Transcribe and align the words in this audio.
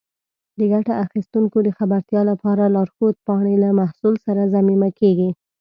د 0.57 0.59
ګټه 0.73 0.93
اخیستونکو 1.05 1.57
د 1.63 1.69
خبرتیا 1.77 2.21
لپاره 2.31 2.63
لارښود 2.75 3.15
پاڼې 3.27 3.55
له 3.63 3.69
محصول 3.79 4.13
سره 4.25 4.49
ضمیمه 4.53 4.89
کېږي. 4.99 5.29